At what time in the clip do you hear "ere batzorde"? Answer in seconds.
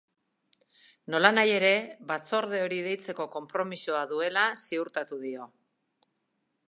1.57-2.61